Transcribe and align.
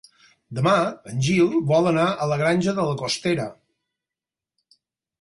Demà 0.59 0.71
en 1.11 1.21
Gil 1.27 1.53
vol 1.73 1.91
anar 1.91 2.07
a 2.25 2.31
la 2.33 2.41
Granja 2.41 2.77
de 2.81 2.89
la 2.91 2.99
Costera. 3.05 3.49